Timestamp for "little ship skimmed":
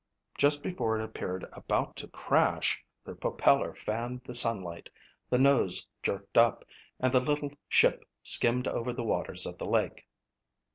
7.19-8.67